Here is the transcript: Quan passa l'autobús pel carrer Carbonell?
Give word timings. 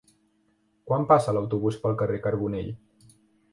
Quan 0.91 1.05
passa 1.11 1.35
l'autobús 1.37 1.79
pel 1.85 1.95
carrer 2.01 2.19
Carbonell? 2.27 2.75